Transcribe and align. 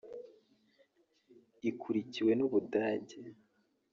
ikurikiwe 1.69 2.31
n’u 2.35 2.45
Budage 2.51 3.17